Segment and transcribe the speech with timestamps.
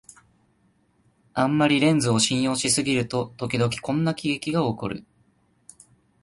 [1.35, 5.05] あんまりレンズを信用しすぎると、ときどきこんな喜劇がおこる